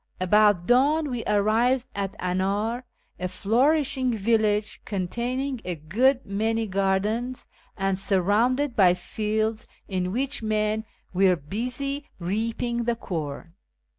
[0.19, 2.83] About dawn we arrived at An; ir,
[3.19, 7.45] a flourishing village containing a good many gardens,
[7.77, 13.53] and sur rounded by fields in which men were busy rea})ing the corn.